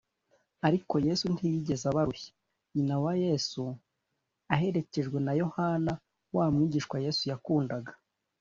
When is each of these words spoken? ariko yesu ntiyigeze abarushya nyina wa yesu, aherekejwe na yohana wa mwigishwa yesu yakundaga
ariko 0.67 0.93
yesu 1.07 1.25
ntiyigeze 1.33 1.83
abarushya 1.91 2.33
nyina 2.73 2.95
wa 3.03 3.13
yesu, 3.25 3.61
aherekejwe 4.53 5.17
na 5.25 5.33
yohana 5.41 5.93
wa 6.35 6.45
mwigishwa 6.53 6.95
yesu 7.05 7.23
yakundaga 7.31 7.91